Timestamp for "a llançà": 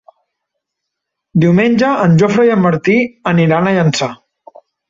3.73-4.13